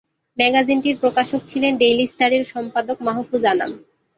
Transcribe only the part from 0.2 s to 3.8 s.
ম্যাগাজিনটির প্রকাশক ছিলেন ডেইলি স্টারের সম্পাদক মাহফুজ আনাম।